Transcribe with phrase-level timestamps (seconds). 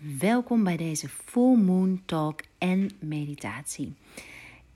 [0.00, 3.94] Welkom bij deze Full Moon Talk en meditatie.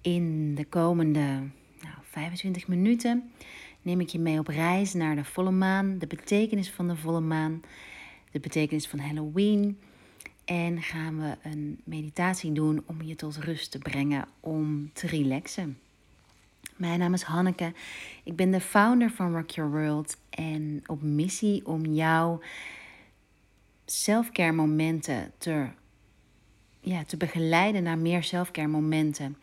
[0.00, 1.20] In de komende
[1.80, 3.30] nou, 25 minuten
[3.82, 7.20] neem ik je mee op reis naar de volle maan, de betekenis van de volle
[7.20, 7.62] maan,
[8.30, 9.78] de betekenis van Halloween.
[10.44, 15.78] En gaan we een meditatie doen om je tot rust te brengen, om te relaxen.
[16.76, 17.72] Mijn naam is Hanneke.
[18.24, 22.40] Ik ben de founder van Rock Your World en op missie om jou
[23.86, 25.66] selfcare momenten te,
[26.80, 29.36] ja, te begeleiden naar meer selfcare momenten.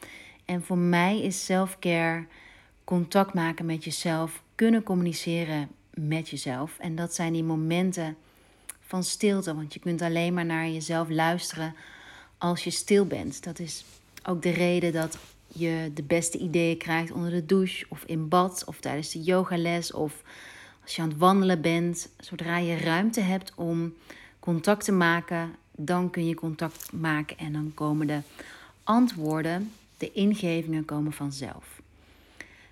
[0.45, 2.25] En voor mij is selfcare
[2.83, 6.77] contact maken met jezelf, kunnen communiceren met jezelf.
[6.80, 8.17] En dat zijn die momenten
[8.81, 11.75] van stilte, want je kunt alleen maar naar jezelf luisteren
[12.38, 13.44] als je stil bent.
[13.44, 13.85] Dat is
[14.23, 18.63] ook de reden dat je de beste ideeën krijgt onder de douche of in bad
[18.66, 20.21] of tijdens de yogales of
[20.83, 22.09] als je aan het wandelen bent.
[22.19, 23.94] Zodra je ruimte hebt om
[24.41, 28.20] contact te maken, dan kun je contact maken en dan komen de
[28.84, 31.81] antwoorden, de ingevingen komen vanzelf.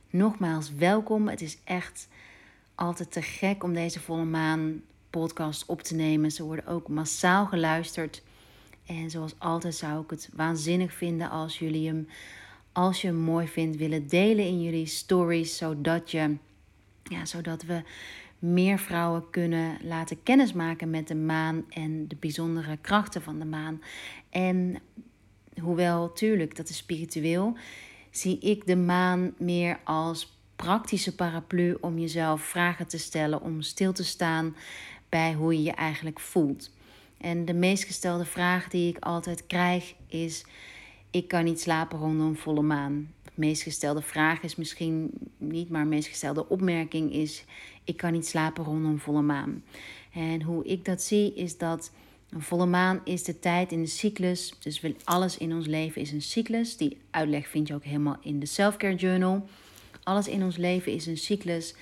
[0.10, 1.28] Nogmaals, welkom.
[1.28, 2.08] Het is echt
[2.76, 6.32] altijd te gek om deze volle maan podcast op te nemen.
[6.32, 8.22] Ze worden ook massaal geluisterd.
[8.86, 12.08] En zoals altijd zou ik het waanzinnig vinden als jullie hem,
[12.72, 16.36] als je hem mooi vindt, willen delen in jullie stories, zodat je,
[17.04, 17.82] ja, zodat we
[18.40, 23.82] meer vrouwen kunnen laten kennismaken met de maan en de bijzondere krachten van de maan.
[24.30, 24.80] En
[25.62, 27.58] hoewel, tuurlijk, dat is spiritueel,
[28.12, 33.94] zie ik de maan meer als praktische paraplu om jezelf vragen te stellen, om stil
[33.94, 34.56] te staan
[35.10, 36.72] bij hoe je je eigenlijk voelt.
[37.18, 40.46] En de meest gestelde vraag die ik altijd krijg is:
[41.12, 43.14] ik kan niet slapen rondom volle maan.
[43.24, 47.46] De meest gestelde vraag is misschien niet, maar de meest gestelde opmerking is:
[47.90, 49.64] ik kan niet slapen rondom volle maan.
[50.14, 51.92] En hoe ik dat zie is dat
[52.30, 54.54] een volle maan is de tijd in de cyclus.
[54.60, 56.78] Dus alles in ons leven is een cyclus.
[56.78, 59.48] Die uitleg vind je ook helemaal in de Selfcare Journal.
[60.04, 61.76] Alles in ons leven is een cyclus.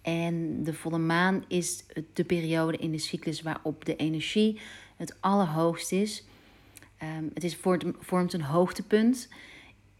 [0.00, 4.60] En de volle maan is de periode in de cyclus waarop de energie
[4.96, 6.24] het allerhoogst is.
[7.02, 7.58] Um, het is,
[7.98, 9.28] vormt een hoogtepunt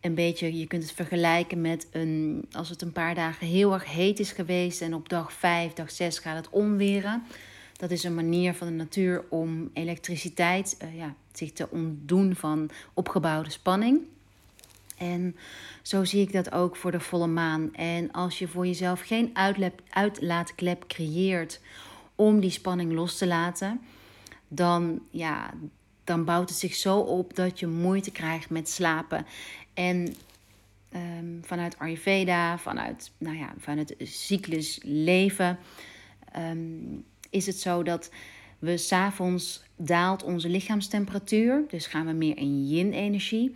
[0.03, 3.85] een beetje, je kunt het vergelijken met een, als het een paar dagen heel erg
[3.85, 7.23] heet is geweest en op dag 5, dag 6 gaat het onweren.
[7.77, 12.71] Dat is een manier van de natuur om elektriciteit uh, ja, zich te ontdoen van
[12.95, 14.01] opgebouwde spanning.
[14.97, 15.37] En
[15.83, 17.75] zo zie ik dat ook voor de volle maan.
[17.75, 19.37] En als je voor jezelf geen
[19.91, 21.61] uitlaatklep creëert
[22.15, 23.81] om die spanning los te laten,
[24.49, 25.51] dan, ja,
[26.05, 29.27] dan bouwt het zich zo op dat je moeite krijgt met slapen.
[29.75, 30.15] En
[30.89, 35.59] ehm, vanuit Ayurveda, vanuit, nou ja, vanuit het cyclus leven,
[36.33, 36.59] ehm,
[37.31, 38.11] is het zo dat
[38.59, 41.65] we s'avonds daalt onze lichaamstemperatuur.
[41.69, 43.55] Dus gaan we meer in yin-energie.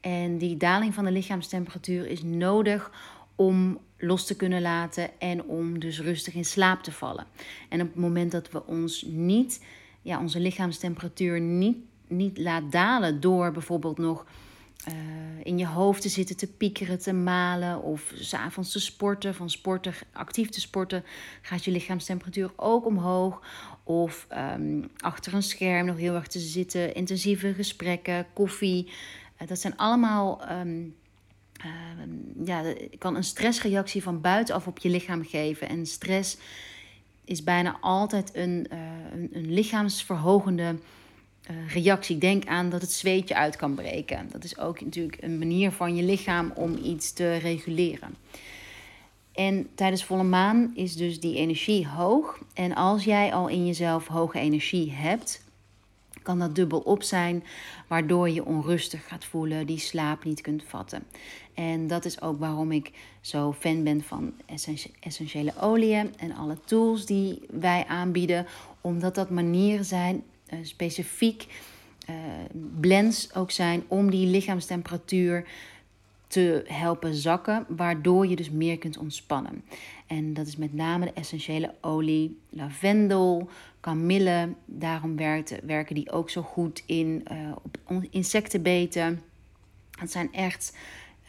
[0.00, 2.90] En die daling van de lichaamstemperatuur is nodig
[3.34, 7.26] om los te kunnen laten en om dus rustig in slaap te vallen.
[7.68, 9.60] En op het moment dat we ons niet,
[10.02, 11.76] ja, onze lichaamstemperatuur niet,
[12.08, 14.26] niet laat dalen door bijvoorbeeld nog
[14.88, 14.94] uh,
[15.42, 19.94] in je hoofd te zitten te piekeren, te malen of s'avonds te sporten, van sporten,
[20.12, 21.04] actief te sporten,
[21.42, 23.42] gaat je lichaamstemperatuur ook omhoog.
[23.84, 24.26] Of
[24.56, 28.86] um, achter een scherm nog heel erg te zitten, intensieve gesprekken, koffie.
[28.86, 30.94] Uh, dat zijn allemaal, um,
[31.64, 35.68] uh, ja, kan een stressreactie van buitenaf op je lichaam geven.
[35.68, 36.36] En stress
[37.32, 38.66] is bijna altijd een,
[39.12, 40.74] een, een lichaamsverhogende
[41.50, 42.18] uh, reactie.
[42.18, 44.28] Denk aan dat het zweetje uit kan breken.
[44.30, 48.14] Dat is ook natuurlijk een manier van je lichaam om iets te reguleren.
[49.32, 52.38] En tijdens volle maan is dus die energie hoog.
[52.54, 55.42] En als jij al in jezelf hoge energie hebt,
[56.22, 57.44] kan dat dubbel op zijn,
[57.88, 61.04] waardoor je onrustig gaat voelen, die slaap niet kunt vatten.
[61.54, 62.90] En dat is ook waarom ik
[63.20, 64.32] zo fan ben van
[65.00, 68.46] essentiële oliën en alle tools die wij aanbieden,
[68.80, 71.46] omdat dat manieren zijn uh, specifiek
[72.10, 72.16] uh,
[72.80, 75.46] blends ook zijn om die lichaamstemperatuur
[76.26, 79.64] te helpen zakken, waardoor je dus meer kunt ontspannen.
[80.06, 83.48] En dat is met name de essentiële olie, lavendel,
[83.80, 84.54] kamille.
[84.64, 85.16] Daarom
[85.64, 89.22] werken die ook zo goed in uh, op insectenbeten.
[89.98, 90.76] Het zijn echt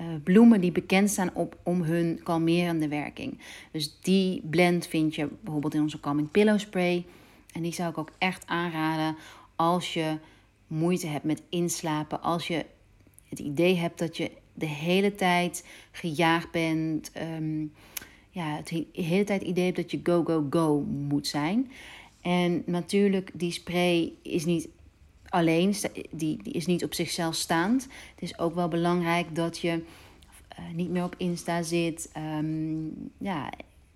[0.01, 3.39] uh, bloemen die bekend staan op, om hun kalmerende werking.
[3.71, 7.05] Dus die blend vind je bijvoorbeeld in onze Calming Pillow Spray.
[7.51, 9.15] En die zou ik ook echt aanraden
[9.55, 10.17] als je
[10.67, 12.21] moeite hebt met inslapen.
[12.21, 12.65] Als je
[13.29, 17.11] het idee hebt dat je de hele tijd gejaagd bent.
[17.37, 17.73] Um,
[18.29, 21.71] ja, het hele tijd idee hebt dat je go, go, go moet zijn.
[22.21, 24.67] En natuurlijk, die spray is niet
[25.33, 25.75] alleen,
[26.11, 27.83] die, die is niet op zichzelf staand.
[27.83, 29.71] Het is ook wel belangrijk dat je
[30.59, 32.11] uh, niet meer op Insta zit.
[32.17, 33.49] Um, ja,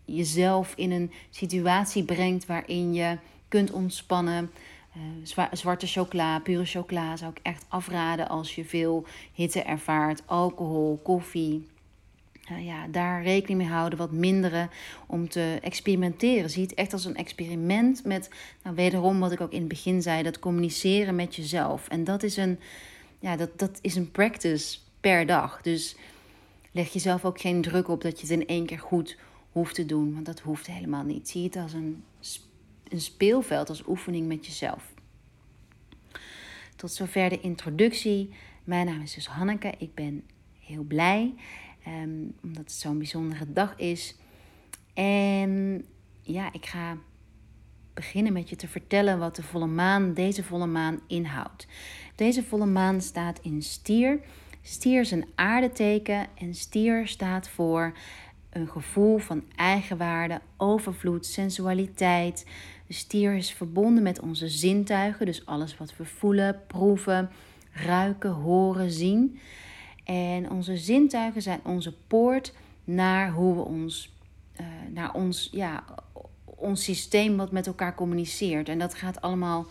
[0.06, 3.18] jezelf in een situatie brengt waarin je
[3.48, 4.52] kunt ontspannen.
[4.98, 10.24] Uh, zwarte chocola, pure chocola zou ik echt afraden als je veel hitte ervaart.
[10.26, 11.68] Alcohol, koffie.
[12.52, 14.70] Uh, ja, daar rekening mee houden, wat minderen
[15.08, 16.50] om te experimenteren.
[16.50, 18.30] Zie het echt als een experiment met,
[18.64, 21.88] nou, wederom wat ik ook in het begin zei, dat communiceren met jezelf.
[21.88, 22.60] En dat is een,
[23.20, 25.62] ja, dat, dat is een practice per dag.
[25.62, 25.96] Dus
[26.72, 29.18] leg jezelf ook geen druk op dat je het in één keer goed
[29.52, 31.30] hoeft te doen, want dat hoeft helemaal niet.
[31.30, 32.04] Zie het als een,
[32.88, 34.84] een speelveld, als oefening met jezelf.
[36.76, 38.30] Tot zover de introductie.
[38.64, 39.74] Mijn naam is dus Hanneke.
[39.78, 40.24] Ik ben
[40.60, 41.34] heel blij
[41.88, 44.16] um, omdat het zo'n bijzondere dag is.
[44.94, 45.86] En
[46.22, 46.98] ja, ik ga
[47.94, 51.68] beginnen met je te vertellen wat de volle maan, deze volle maan inhoudt.
[52.16, 54.20] Deze volle maan staat in stier.
[54.62, 57.94] Stier is een aardeteken en stier staat voor
[58.50, 62.46] een gevoel van eigenwaarde, overvloed, sensualiteit.
[62.88, 67.30] De stier is verbonden met onze zintuigen, dus alles wat we voelen, proeven,
[67.72, 69.40] ruiken, horen, zien.
[70.08, 74.14] En onze zintuigen zijn onze poort naar hoe we ons,
[74.62, 75.84] uh, naar ons, ja,
[76.46, 78.70] ons systeem wat met elkaar communiceert.
[78.70, 79.66] En dat gaat allemaal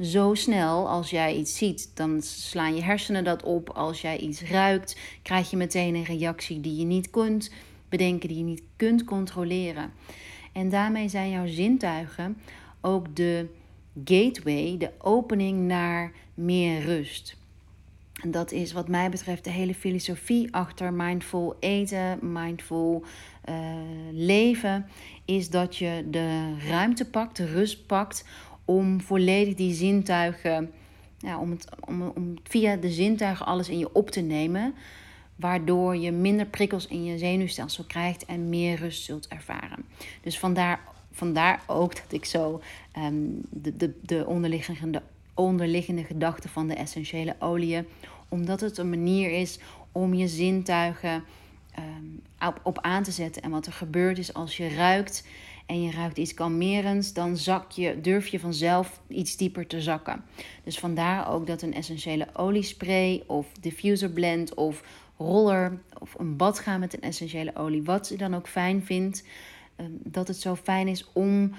[0.00, 0.88] zo snel.
[0.88, 3.70] Als jij iets ziet, dan slaan je hersenen dat op.
[3.70, 7.52] Als jij iets ruikt, krijg je meteen een reactie die je niet kunt
[7.88, 9.92] bedenken, die je niet kunt controleren.
[10.52, 12.36] En daarmee zijn jouw zintuigen
[12.80, 13.46] ook de
[14.04, 17.36] gateway, de opening naar meer rust.
[18.24, 23.04] En dat is wat mij betreft de hele filosofie achter mindful eten, mindful
[23.48, 23.54] uh,
[24.12, 24.86] leven.
[25.24, 28.24] Is dat je de ruimte pakt, de rust pakt
[28.64, 30.72] om volledig die zintuigen,
[31.18, 34.74] ja, om, het, om, om via de zintuigen alles in je op te nemen.
[35.36, 39.84] Waardoor je minder prikkels in je zenuwstelsel krijgt en meer rust zult ervaren.
[40.22, 40.80] Dus vandaar,
[41.12, 42.60] vandaar ook dat ik zo
[42.98, 45.02] um, de, de, de onderliggende,
[45.34, 47.86] onderliggende gedachte van de essentiële oliën.
[48.34, 49.58] Omdat het een manier is
[49.92, 51.24] om je zintuigen
[52.46, 53.42] op, op aan te zetten.
[53.42, 55.26] En wat er gebeurt is als je ruikt
[55.66, 60.24] en je ruikt iets kalmerends, dan zak je, durf je vanzelf iets dieper te zakken.
[60.64, 64.82] Dus vandaar ook dat een essentiële oliespray of diffuser blend of
[65.16, 69.24] roller of een bad gaan met een essentiële olie, wat je dan ook fijn vindt,
[69.76, 71.54] ehm, dat het zo fijn is om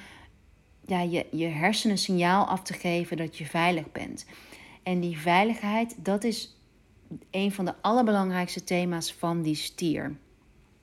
[0.85, 4.25] ja, je, je hersenen signaal af te geven dat je veilig bent.
[4.83, 6.55] En die veiligheid, dat is
[7.31, 10.15] een van de allerbelangrijkste thema's van die stier.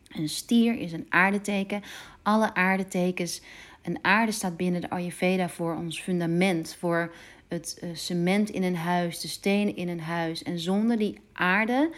[0.09, 1.83] Een stier is een aardeteken.
[2.23, 3.43] Alle aardetekens.
[3.83, 7.15] Een aarde staat binnen de Ayurveda voor ons fundament, voor
[7.49, 10.43] het uh, cement in een huis, de stenen in een huis.
[10.43, 11.91] En zonder die aarde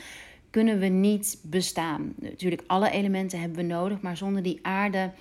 [0.51, 2.15] kunnen we niet bestaan.
[2.17, 5.13] Natuurlijk, alle elementen hebben we nodig, maar zonder die aarde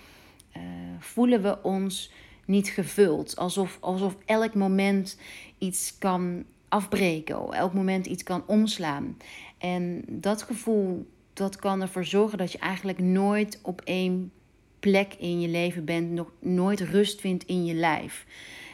[0.57, 0.63] uh,
[0.99, 2.11] voelen we ons
[2.45, 3.35] niet gevuld.
[3.35, 5.17] Alsof, alsof elk moment
[5.57, 9.17] iets kan afbreken, elk moment iets kan omslaan.
[9.57, 14.31] En dat gevoel, dat kan ervoor zorgen dat je eigenlijk nooit op één
[14.79, 18.25] plek in je leven bent, nog nooit rust vindt in je lijf.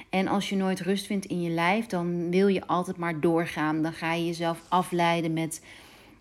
[0.09, 3.81] En als je nooit rust vindt in je lijf, dan wil je altijd maar doorgaan.
[3.81, 5.61] Dan ga je jezelf afleiden met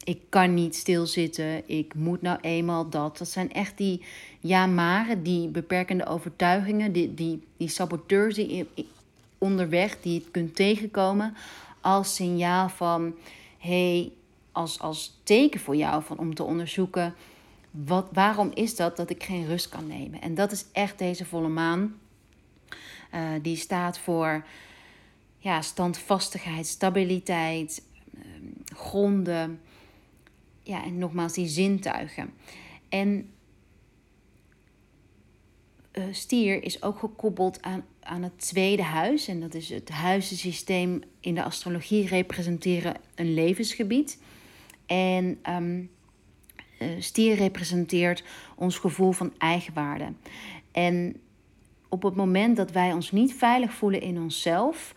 [0.04, 3.18] ik kan niet stilzitten, ik moet nou eenmaal dat.
[3.18, 4.02] Dat zijn echt die
[4.40, 8.66] ja-maren, die beperkende overtuigingen, die, die, die saboteurs die
[9.38, 11.34] onderweg, die je kunt tegenkomen
[11.88, 13.14] als signaal van,
[13.58, 14.12] hey,
[14.52, 17.14] als, als teken voor jou van, om te onderzoeken,
[17.70, 20.20] wat, waarom is dat dat ik geen rust kan nemen?
[20.20, 21.94] En dat is echt deze volle maan.
[23.14, 24.44] Uh, die staat voor
[25.38, 27.82] ja, standvastigheid, stabiliteit,
[28.14, 28.22] uh,
[28.64, 29.60] gronden,
[30.62, 32.30] ja, en nogmaals die zintuigen.
[32.88, 33.30] En
[35.92, 39.28] uh, stier is ook gekoppeld aan, aan het tweede huis.
[39.28, 44.18] En dat is het huizensysteem in de astrologie representeren een levensgebied.
[44.86, 45.90] En um,
[46.98, 48.24] stier representeert
[48.56, 50.12] ons gevoel van eigenwaarde.
[50.72, 51.20] En
[51.88, 54.94] op het moment dat wij ons niet veilig voelen in onszelf,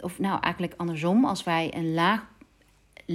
[0.00, 2.28] of nou eigenlijk andersom, als wij een laag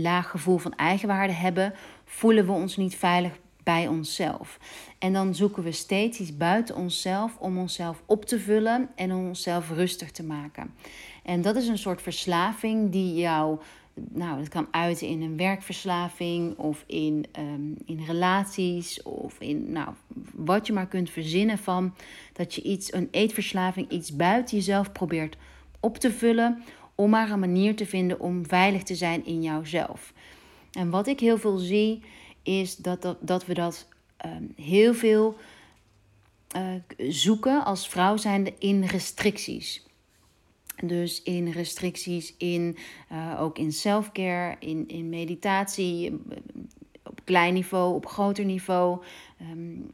[0.01, 1.73] laag gevoel van eigenwaarde hebben,
[2.05, 4.59] voelen we ons niet veilig bij onszelf.
[4.99, 9.27] En dan zoeken we steeds iets buiten onszelf om onszelf op te vullen en om
[9.27, 10.73] onszelf rustig te maken.
[11.23, 13.59] En dat is een soort verslaving die jou,
[13.93, 19.89] nou, dat kan uiten in een werkverslaving of in, um, in relaties of in, nou,
[20.33, 21.93] wat je maar kunt verzinnen van
[22.33, 25.37] dat je iets, een eetverslaving, iets buiten jezelf probeert
[25.79, 26.63] op te vullen
[26.95, 30.13] om maar een manier te vinden om veilig te zijn in jouzelf.
[30.71, 32.01] En wat ik heel veel zie,
[32.45, 33.87] is dat, dat, dat we dat
[34.17, 35.37] ehm, heel veel
[36.55, 39.85] uh, zoeken als vrouw zijnde in restricties.
[40.83, 42.77] Dus in restricties, in,
[43.11, 46.11] uh, ook in selfcare, in, in meditatie,
[47.03, 49.03] op klein niveau, op groter niveau.
[49.41, 49.91] Um,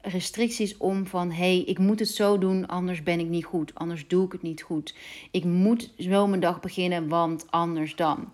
[0.00, 3.74] restricties om van hé, hey, ik moet het zo doen, anders ben ik niet goed,
[3.74, 4.94] anders doe ik het niet goed.
[5.30, 8.32] Ik moet zo mijn dag beginnen, want anders dan.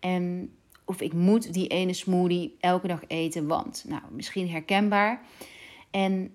[0.00, 0.50] En
[0.84, 3.84] of ik moet die ene smoothie elke dag eten, want.
[3.88, 5.20] Nou, misschien herkenbaar.
[5.90, 6.34] En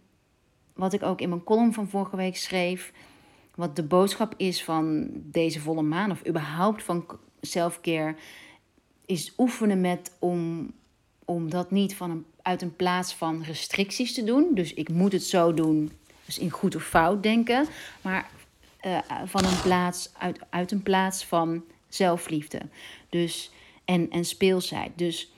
[0.73, 2.93] wat ik ook in mijn column van vorige week schreef,
[3.55, 7.05] wat de boodschap is van deze volle maan of überhaupt van
[7.41, 8.15] selfcare,
[9.05, 10.71] is oefenen met om,
[11.25, 14.47] om dat niet van een, uit een plaats van restricties te doen.
[14.53, 15.91] Dus ik moet het zo doen,
[16.25, 17.65] dus in goed of fout denken,
[18.01, 18.29] maar
[18.85, 22.61] uh, van een plaats, uit, uit een plaats van zelfliefde.
[23.09, 23.51] Dus,
[23.89, 24.91] en, en speelsheid.
[24.95, 25.31] Dus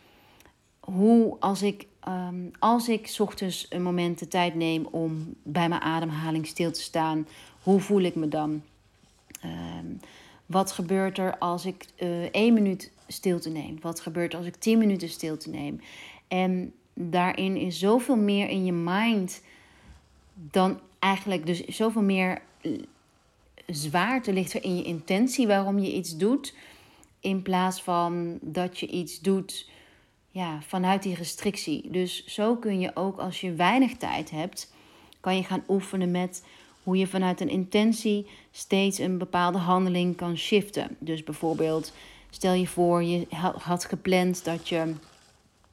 [0.80, 5.82] hoe als ik um, als ik ochtends een moment de tijd neem om bij mijn
[5.82, 7.28] ademhaling stil te staan,
[7.64, 8.62] hoe voel ik me dan?
[9.46, 10.00] Um,
[10.46, 13.78] wat gebeurt er als ik uh, één minuut stilte neem?
[13.82, 15.82] Wat gebeurt er als ik tien minuten stilte neem?
[16.28, 19.42] En daarin is zoveel meer in je mind
[20.34, 22.42] dan eigenlijk, dus zoveel meer
[23.66, 26.54] zwaarte ligt er in je intentie waarom je iets doet.
[27.22, 29.70] In plaats van dat je iets doet
[30.32, 31.92] ja, vanuit die restrictie.
[31.92, 34.74] Dus zo kun je ook als je weinig tijd hebt,
[35.20, 36.44] kan je gaan oefenen met
[36.84, 40.96] hoe je vanuit een intentie steeds een bepaalde handeling kan shiften.
[41.00, 41.94] Dus bijvoorbeeld,
[42.30, 44.94] stel je voor, je had gepland dat je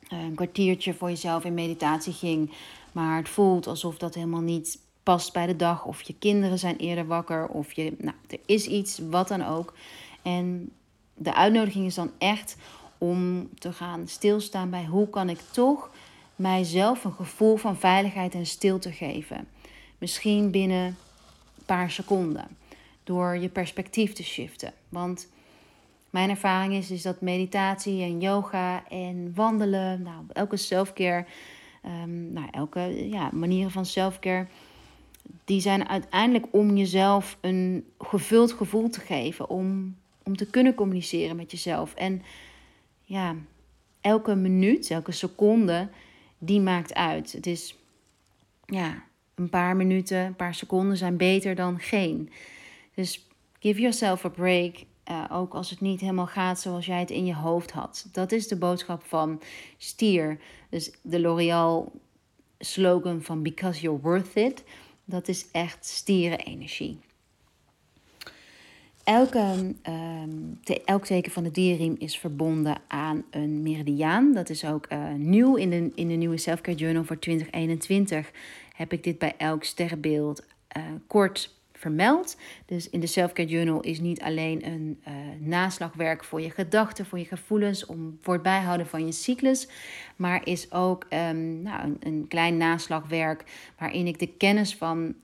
[0.09, 2.53] eh, een kwartiertje voor jezelf in meditatie ging,
[2.93, 6.77] maar het voelt alsof dat helemaal niet past bij de dag, of je kinderen zijn
[6.77, 9.75] eerder wakker, of je, nou, er is iets, wat dan ook.
[10.23, 10.73] En
[11.19, 12.57] de uitnodiging is dan echt
[12.99, 15.91] om te gaan stilstaan bij hoe kan ik toch
[16.37, 19.49] mijzelf een gevoel van veiligheid en stilte geven.
[19.99, 22.47] Misschien binnen een paar seconden.
[23.05, 24.73] Door je perspectief te shiften.
[24.89, 25.29] Want
[26.11, 31.27] mijn ervaring is, is dat meditatie en yoga en wandelen, nou, elke selfcare,
[32.03, 34.47] um, nou, elke ja, manieren van selfcare,
[35.45, 39.49] die zijn uiteindelijk om jezelf een gevuld gevoel te geven.
[39.49, 39.97] Om,
[40.29, 41.95] om te kunnen communiceren met jezelf.
[41.95, 42.23] En
[43.05, 43.37] ja,
[44.01, 45.89] elke minuut, elke seconde,
[46.39, 47.33] die maakt uit.
[47.33, 47.77] Het is,
[48.67, 49.05] ja,
[49.35, 52.31] een paar minuten, een paar seconden zijn beter dan geen.
[52.95, 53.27] Dus
[53.61, 54.75] give yourself a break.
[55.11, 58.09] Uh, ook als het niet helemaal gaat zoals jij het in je hoofd had.
[58.13, 59.43] Dat is de boodschap van
[59.77, 60.41] Stier.
[60.71, 61.93] Dus de L'Oreal
[62.59, 64.65] slogan van Because You're Worth It.
[65.05, 66.99] Dat is echt stierenenergie.
[69.09, 74.33] Elke, um, elk teken van de dierriem is verbonden aan een meridiaan.
[74.33, 78.31] Dat is ook uh, nieuw in de, in de nieuwe Selfcare Journal voor 2021.
[78.73, 80.45] Heb ik dit bij elk sterrenbeeld
[80.77, 82.37] uh, kort vermeld.
[82.67, 87.19] Dus in de Selfcare Journal is niet alleen een uh, naslagwerk voor je gedachten, voor
[87.19, 89.69] je gevoelens, om, voor het bijhouden van je cyclus.
[90.17, 93.45] Maar is ook um, nou, een, een, klein naslagwerk
[93.79, 95.15] waarin ik de kennis van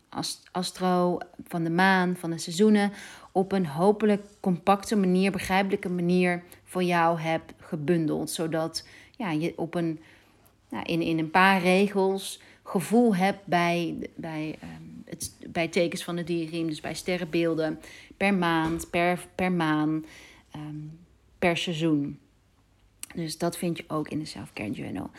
[0.53, 2.93] astro, van de maan, van de seizoenen
[3.35, 8.31] op een hopelijk compacte manier, begrijpelijke manier voor jou heb gebundeld.
[8.31, 8.87] Zodat
[9.17, 10.01] ja, je op een,
[10.71, 16.17] nou, in, in een paar regels gevoel hebt bij, bij, um, het, bij tekens van
[16.17, 17.81] de dierriem, dus bij sterrenbeelden,
[18.17, 20.05] per maand, per, per maan,
[20.57, 20.99] um,
[21.39, 22.19] per seizoen.
[23.15, 25.11] Dus dat vind je ook in de Self-Care Journal.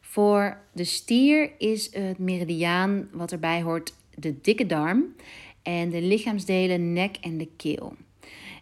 [0.00, 5.14] Voor de stier is het meridiaan wat erbij hoort de dikke darm
[5.62, 7.96] en de lichaamsdelen nek en de keel.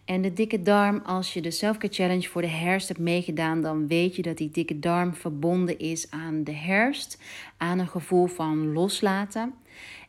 [0.05, 3.87] En de dikke darm, als je de Selfcare Challenge voor de herfst hebt meegedaan, dan
[3.87, 7.21] weet je dat die dikke darm verbonden is aan de herfst,
[7.57, 9.53] aan een gevoel van loslaten.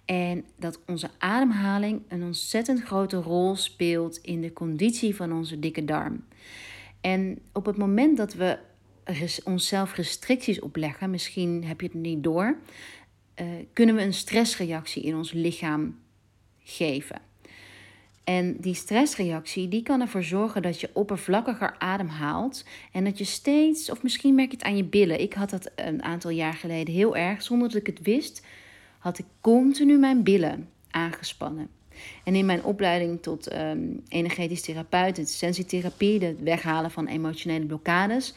[0.05, 5.85] En dat onze ademhaling een ontzettend grote rol speelt in de conditie van onze dikke
[5.85, 6.25] darm.
[7.01, 8.59] En op het moment dat we
[9.45, 12.57] onszelf restricties opleggen, misschien heb je het niet door,
[13.41, 15.99] uh, kunnen we een stressreactie in ons lichaam
[16.65, 17.21] geven.
[18.25, 23.91] En die stressreactie die kan ervoor zorgen dat je oppervlakkiger ademhaalt en dat je steeds,
[23.91, 25.21] of misschien merk je het aan je billen.
[25.21, 28.47] Ik had dat een aantal jaar geleden heel erg, zonder dat ik het wist,
[28.99, 31.69] had ik continu mijn billen aangespannen.
[32.25, 38.35] En in mijn opleiding tot um, energetisch therapeut, de sensitherapie, het weghalen van emotionele blokkades,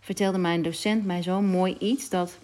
[0.00, 2.38] vertelde mijn docent mij zo mooi iets dat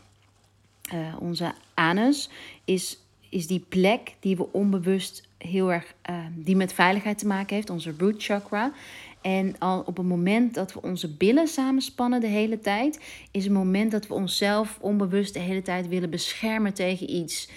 [0.95, 2.31] uh, onze anus
[2.65, 2.99] is,
[3.31, 7.71] is die plek die we onbewust heel erg ehm, die met veiligheid te maken heeft,
[7.71, 8.73] onze root chakra.
[9.21, 13.53] En al op het moment dat we onze billen samenspannen de hele tijd, is het
[13.53, 17.51] moment dat we onszelf onbewust de hele tijd willen beschermen tegen iets.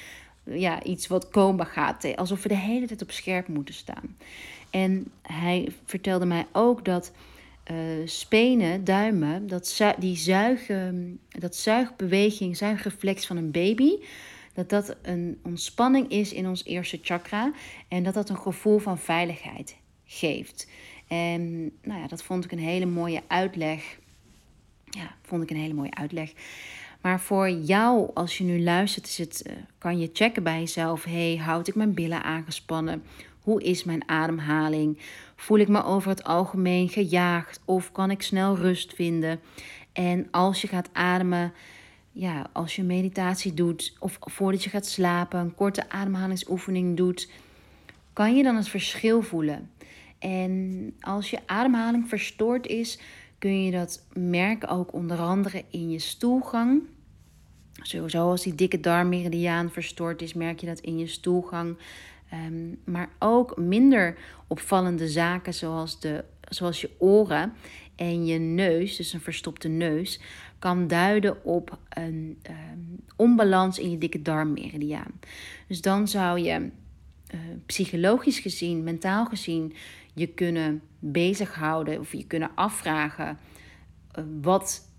[0.44, 2.16] Ja, iets wat komen gaat.
[2.16, 4.16] Alsof we de hele tijd op scherp moeten staan.
[4.70, 7.12] En hij vertelde mij ook dat
[7.72, 13.92] uh, spenen, duimen, dat, die zuigen, dat zuigbeweging, zuigreflex van een baby,
[14.54, 17.52] dat dat een ontspanning is in ons eerste chakra
[17.88, 20.68] en dat dat een gevoel van veiligheid geeft.
[21.08, 24.00] En nou ja, dat vond ik een hele mooie uitleg.
[24.90, 26.34] Ja, vond ik een hele mooie uitleg.
[27.02, 31.04] Maar voor jou, als je nu luistert, is het, uh, kan je checken bij jezelf:
[31.04, 33.04] hey, houd ik mijn billen aangespannen?
[33.42, 35.00] Hoe is mijn ademhaling?
[35.36, 39.40] Voel ik me over het algemeen gejaagd of kan ik snel rust vinden?
[39.94, 41.54] En als je gaat ademen,
[42.14, 47.32] ja, als je meditatie doet of voordat je gaat slapen, een korte ademhalingsoefening doet,
[48.14, 49.70] kan je dan het verschil voelen.
[50.20, 53.00] En als je ademhaling verstoord is,
[53.38, 56.82] kun je dat merken ook onder andere in je stoelgang.
[57.82, 61.78] Sowieso als die dikke darmmeridiaan verstoord is, merk je dat in je stoelgang.
[62.30, 64.18] Ehm, maar ook minder
[64.48, 67.54] opvallende zaken zoals, de, zoals je oren
[67.96, 70.20] en je neus, dus een verstopte neus,
[70.60, 75.20] kan duiden op een um, onbalans in je dikke darmmeridiaan.
[75.68, 79.74] Dus dan zou je uh, psychologisch gezien, mentaal gezien,
[80.14, 83.38] je kunnen bezighouden of je kunnen afvragen
[84.18, 84.92] uh, wat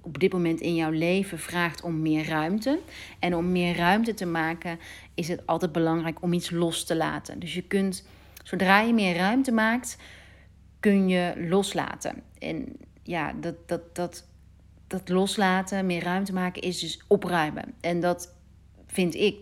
[0.00, 2.78] op dit moment in jouw leven vraagt om meer ruimte.
[3.18, 4.78] En om meer ruimte te maken
[5.14, 7.38] is het altijd belangrijk om iets los te laten.
[7.38, 8.06] Dus je kunt,
[8.44, 9.96] zodra je meer ruimte maakt,
[10.80, 12.22] kun je loslaten.
[12.38, 14.26] En ja, dat, dat, dat,
[14.86, 17.74] dat loslaten, meer ruimte maken, is dus opruimen.
[17.80, 18.34] En dat
[18.86, 19.36] vind ik,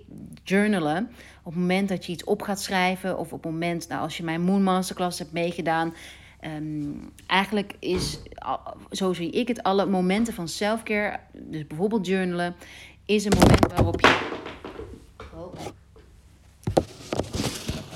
[0.45, 1.11] journalen.
[1.42, 4.16] Op het moment dat je iets op gaat schrijven, of op het moment, nou, als
[4.16, 5.95] je mijn Moon Masterclass hebt meegedaan,
[6.45, 8.18] Um, eigenlijk is,
[8.90, 12.55] zo zie ik het, alle momenten van selfcare, dus bijvoorbeeld journalen,
[13.07, 14.48] is een moment waarop je.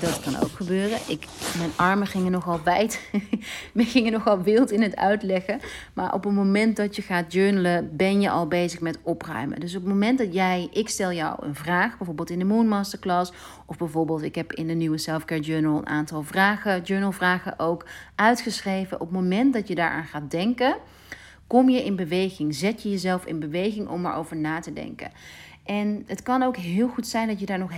[0.03, 0.97] Dat kan ook gebeuren.
[1.07, 1.25] Ik,
[1.57, 3.09] mijn armen gingen nogal wijd.
[3.73, 5.59] We gingen nogal wild in het uitleggen.
[5.93, 9.59] Maar op het moment dat je gaat journalen, ben je al bezig met opruimen.
[9.59, 12.67] Dus op het moment dat jij, ik stel jou een vraag, bijvoorbeeld in de Moon
[12.67, 13.31] Masterclass,
[13.65, 17.85] of bijvoorbeeld ik heb in de nieuwe Selfcare Journal een aantal vragen, journalvragen ook
[18.15, 18.99] uitgeschreven.
[18.99, 20.75] Op het moment dat je daaraan gaat denken,
[21.47, 22.55] kom je in beweging.
[22.55, 25.11] Zet je jezelf in beweging om erover na te denken.
[25.63, 27.71] En het kan ook heel goed zijn dat je daar nog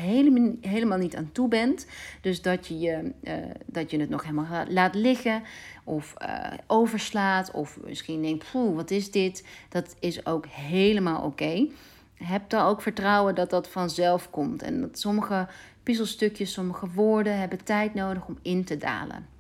[0.61, 1.85] helemaal, niet aan toe bent.
[2.21, 3.33] Dus dat je, je, uh,
[3.65, 5.43] dat je het nog helemaal laat liggen
[5.83, 7.51] of uh, overslaat.
[7.51, 9.45] Of misschien denkt, wat is dit?
[9.69, 11.67] Dat is ook helemaal oké.
[12.13, 14.61] Heb dan ook vertrouwen dat dat vanzelf komt.
[14.61, 15.47] En dat sommige
[15.83, 19.34] puzzelstukjes, sommige woorden hebben tijd nodig om in te dalen.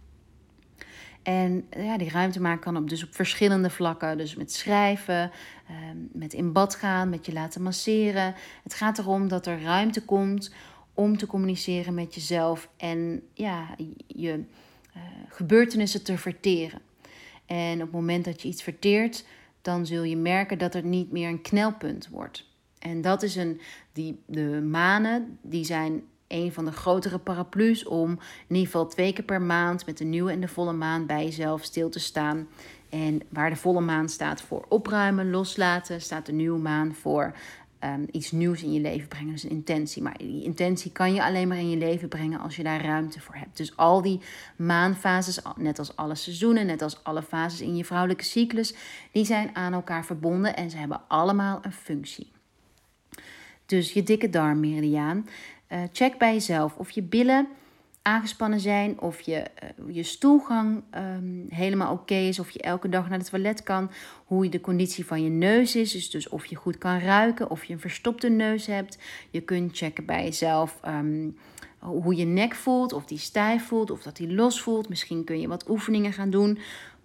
[1.25, 4.17] En ja, die ruimte maken kan op, dus op verschillende vlakken.
[4.17, 5.31] Dus met schrijven,
[5.67, 8.35] ehm, met in bad gaan, met je laten masseren.
[8.63, 10.53] Het gaat erom dat er ruimte komt
[10.93, 13.75] om te communiceren met jezelf en ja,
[14.07, 14.43] je
[14.95, 16.81] uh, gebeurtenissen te verteren.
[17.45, 19.25] En op het moment dat je iets verteert,
[19.61, 22.49] dan zul je merken dat het niet meer een knelpunt wordt.
[22.79, 23.61] En dat is een,
[23.91, 28.09] die, de manen, die zijn een van de grotere paraplu's om
[28.47, 31.23] in ieder geval twee keer per maand met de nieuwe en de volle maan bij
[31.23, 32.47] jezelf stil te staan.
[32.89, 37.33] En waar de volle maan staat voor opruimen, loslaten, staat de nieuwe maan voor
[37.83, 39.31] um, iets nieuws in je leven brengen.
[39.31, 40.01] Dus een intentie.
[40.01, 43.19] Maar die intentie kan je alleen maar in je leven brengen als je daar ruimte
[43.19, 43.57] voor hebt.
[43.57, 44.19] Dus al die
[44.55, 48.73] maanfases, net als alle seizoenen, net als alle fases in je vrouwelijke cyclus,
[49.11, 52.33] die zijn aan elkaar verbonden en ze hebben allemaal een functie.
[53.65, 55.27] Dus je dikke darmmeridiaan.
[55.69, 57.47] Uh, check bij jezelf of je billen
[58.01, 59.45] aangespannen zijn, of je,
[59.87, 63.91] uh, je stoelgang um, helemaal oké is, of je elke dag naar het toilet kan,
[64.25, 67.73] hoe de conditie van je neus is, dus, of je goed kan ruiken, of je
[67.73, 68.97] een verstopte neus hebt.
[69.29, 71.37] Je kunt checken bij jezelf um,
[71.79, 74.89] hoe je nek voelt, of die stijf voelt, of dat die los voelt.
[74.89, 76.59] Misschien kun je wat oefeningen gaan doen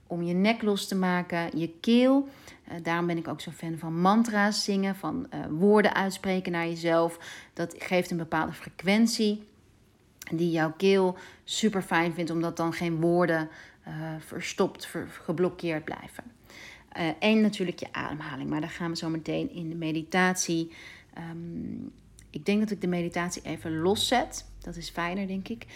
[0.06, 2.28] om je nek los te maken, je keel.
[2.70, 6.66] Uh, daarom ben ik ook zo fan van mantra's zingen, van uh, woorden uitspreken naar
[6.66, 7.18] jezelf.
[7.52, 9.42] Dat geeft een bepaalde frequentie
[10.34, 13.48] die jouw keel super fijn vindt, omdat dan geen woorden
[13.88, 16.24] uh, verstopt, ver, geblokkeerd blijven.
[17.18, 20.72] en natuurlijk je ademhaling, maar daar gaan we zo meteen in de meditatie.
[21.18, 21.92] Um,
[22.30, 24.46] ik denk dat ik de meditatie even loszet.
[24.58, 25.66] Dat is fijner, denk ik.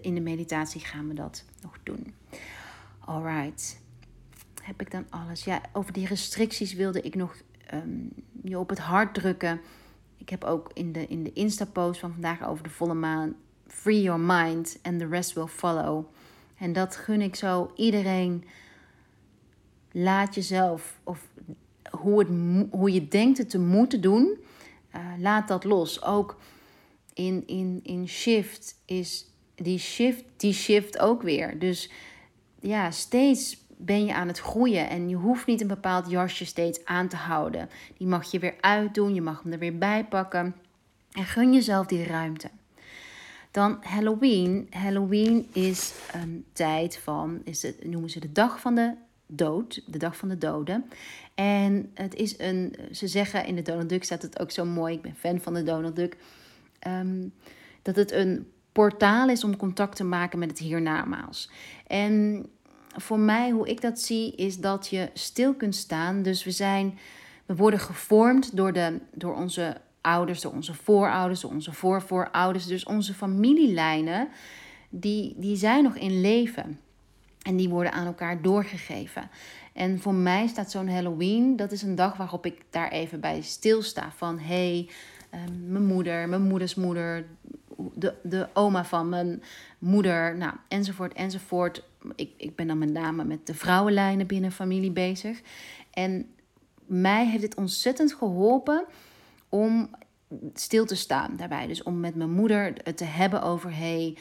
[0.00, 2.14] In de meditatie gaan we dat nog doen.
[2.98, 3.80] Alright.
[4.70, 5.44] Heb ik dan alles?
[5.44, 7.36] Ja, over die restricties wilde ik nog
[7.74, 9.60] um, je op het hart drukken.
[10.16, 13.34] Ik heb ook in de, in de Insta-post van vandaag over de volle maan
[13.66, 16.04] free your mind and the rest will follow.
[16.58, 18.44] En dat gun ik zo iedereen.
[19.92, 21.28] Laat jezelf, of
[21.90, 22.28] hoe, het,
[22.70, 24.38] hoe je denkt het te moeten doen,
[24.94, 26.02] uh, laat dat los.
[26.02, 26.40] Ook
[27.14, 31.58] in, in, in shift is die shift, die shift ook weer.
[31.58, 31.90] Dus
[32.60, 36.84] ja, steeds ben je aan het groeien en je hoeft niet een bepaald jasje steeds
[36.84, 37.70] aan te houden.
[37.96, 40.54] Die mag je weer uitdoen, je mag hem er weer bij pakken.
[41.12, 42.50] En gun jezelf die ruimte.
[43.50, 44.66] Dan Halloween.
[44.70, 48.94] Halloween is een tijd van, is het, noemen ze de dag van de
[49.26, 50.90] dood, de dag van de doden.
[51.34, 54.94] En het is een, ze zeggen in de Donald Duck staat het ook zo mooi,
[54.94, 56.16] ik ben fan van de Donald Duck,
[56.78, 57.28] ehm,
[57.82, 61.50] dat het een portaal is om contact te maken met het hiernamaals.
[61.86, 62.44] En
[62.96, 66.22] voor mij, hoe ik dat zie, is dat je stil kunt staan.
[66.22, 66.98] Dus we zijn,
[67.46, 72.66] we worden gevormd door, de, door onze ouders, door onze voorouders, door onze voorvoorouders.
[72.66, 74.28] Dus onze familielijnen,
[74.88, 76.78] die, die zijn nog in leven.
[77.42, 79.30] En die worden aan elkaar doorgegeven.
[79.72, 83.40] En voor mij staat zo'n Halloween, dat is een dag waarop ik daar even bij
[83.42, 84.12] stilsta.
[84.16, 84.88] Van hé, hey,
[85.30, 87.26] ehm, mijn moeder, mijn moeders moeder,
[87.94, 89.42] de, de oma van mijn
[89.78, 91.84] moeder, nou, enzovoort, enzovoort.
[92.14, 95.40] Ik, ik ben dan met name met de vrouwenlijnen binnen familie bezig.
[95.90, 96.26] En
[96.86, 98.84] mij heeft dit ontzettend geholpen
[99.48, 99.90] om
[100.54, 101.66] stil te staan daarbij.
[101.66, 104.16] Dus om met mijn moeder het te hebben over: hey,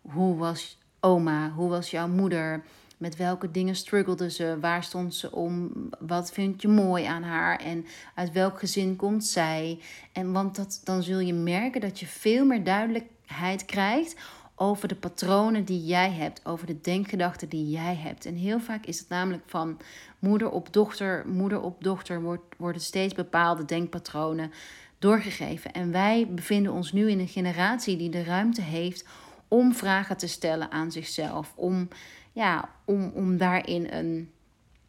[0.00, 1.50] hoe was oma?
[1.50, 2.64] Hoe was jouw moeder?
[3.02, 4.56] Met welke dingen struggelde ze?
[4.60, 5.72] Waar stond ze om?
[5.98, 7.60] Wat vind je mooi aan haar?
[7.60, 9.78] En uit welk gezin komt zij?
[10.12, 14.16] En want dat, dan zul je merken dat je veel meer duidelijkheid krijgt
[14.54, 18.26] over de patronen die jij hebt, over de denkgedachten die jij hebt.
[18.26, 19.80] En heel vaak is het namelijk van
[20.18, 24.52] moeder op dochter, moeder op dochter wordt, worden steeds bepaalde denkpatronen
[24.98, 25.72] doorgegeven.
[25.72, 29.04] En wij bevinden ons nu in een generatie die de ruimte heeft
[29.48, 31.88] om vragen te stellen aan zichzelf, om,
[32.32, 34.30] ja, om, om daarin een,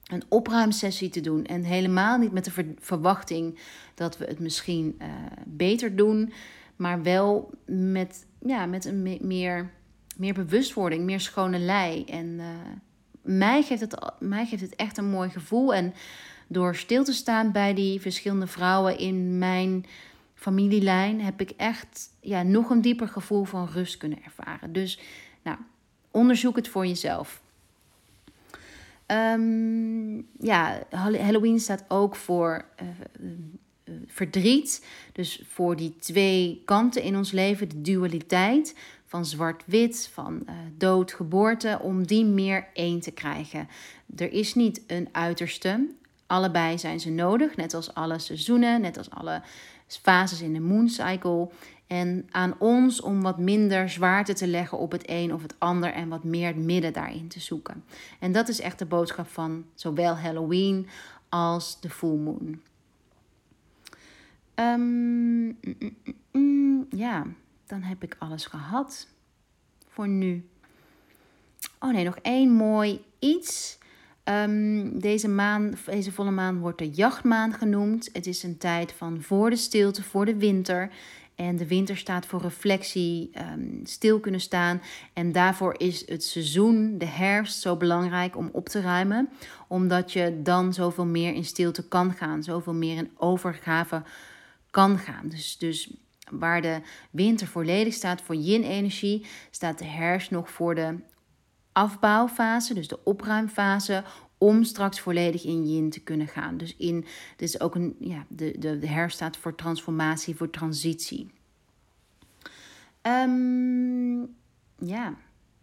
[0.03, 1.45] een opruimsessie te doen.
[1.45, 3.59] En helemaal niet met de verwachting
[3.95, 5.07] dat we het misschien uh,
[5.45, 6.33] beter doen,
[6.75, 9.71] maar wel met, ja, met een meer,
[10.17, 12.05] meer bewustwording, meer schone lei.
[12.05, 12.45] En uh,
[13.21, 15.73] mij, geeft het, mij geeft het echt een mooi gevoel.
[15.73, 15.93] En
[16.47, 19.85] door stil te staan bij die verschillende vrouwen in mijn
[20.33, 24.73] familielijn heb ik echt ja, nog een dieper gevoel van rust kunnen ervaren.
[24.73, 24.99] Dus
[25.43, 25.57] nou,
[26.13, 27.41] onderzoek het voor jezelf.
[29.07, 32.87] Um, ja, Halloween staat ook voor uh,
[33.19, 34.85] uh, verdriet.
[35.11, 41.13] Dus voor die twee kanten in ons leven, de dualiteit van zwart-wit, van uh, dood,
[41.13, 43.67] geboorte, om die meer één te krijgen.
[44.15, 45.87] Er is niet een uiterste.
[46.27, 49.41] Allebei zijn ze nodig, net als alle seizoenen, net als alle
[49.87, 51.49] fases in de mooncycle.
[51.87, 55.93] En aan ons om wat minder zwaarte te leggen op het een of het ander
[55.93, 57.83] en wat meer het midden daarin te zoeken.
[58.19, 60.87] En dat is echt de boodschap van zowel Halloween
[61.29, 62.61] als de full moon.
[64.55, 65.95] Um, mm, mm,
[66.31, 67.25] mm, ja,
[67.65, 69.07] dan heb ik alles gehad
[69.87, 70.47] voor nu.
[71.79, 73.77] Oh nee, nog één mooi iets.
[74.23, 78.09] Um, deze maan, deze volle maan wordt de jachtmaan genoemd.
[78.13, 80.91] Het is een tijd van voor de stilte, voor de winter.
[81.35, 84.81] En de winter staat voor reflectie, um, stil kunnen staan.
[85.13, 89.29] En daarvoor is het seizoen, de herfst, zo belangrijk om op te ruimen.
[89.67, 94.03] Omdat je dan zoveel meer in stilte kan gaan, zoveel meer in overgave
[94.69, 95.29] kan gaan.
[95.29, 95.93] Dus, dus
[96.29, 100.95] waar de winter volledig staat voor yin-energie, staat de herfst nog voor de
[101.71, 104.03] afbouwfase, dus de opruimfase,
[104.43, 106.57] om straks volledig in yin te kunnen gaan.
[106.57, 110.49] Dus in, dit is ook een, ja, de, de, de herfst staat voor transformatie, voor
[110.49, 111.31] transitie.
[113.01, 114.35] Um,
[114.77, 115.15] ja,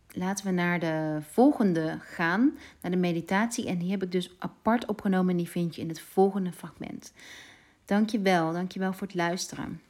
[0.08, 3.66] laten we naar de volgende gaan, naar de meditatie.
[3.66, 7.12] En die heb ik dus apart opgenomen en die vind je in het volgende fragment.
[7.84, 9.80] Dankjewel, dankjewel voor het luisteren.